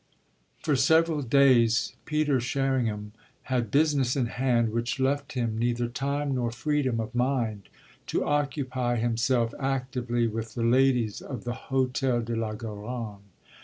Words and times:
X 0.01 0.09
For 0.65 0.75
several 0.75 1.21
days 1.21 1.93
Peter 2.05 2.39
Sherringham 2.39 3.11
had 3.43 3.69
business 3.69 4.15
in 4.15 4.25
hand 4.25 4.71
which 4.73 4.99
left 4.99 5.33
him 5.33 5.55
neither 5.59 5.87
time 5.87 6.33
nor 6.33 6.49
freedom 6.49 6.99
of 6.99 7.13
mind 7.13 7.69
to 8.07 8.25
occupy 8.25 8.95
himself 8.95 9.53
actively 9.59 10.25
with 10.25 10.55
the 10.55 10.63
ladies 10.65 11.21
of 11.21 11.43
the 11.43 11.53
Hôtel 11.69 12.25
de 12.25 12.35
la 12.35 12.53
Garonne. 12.55 13.21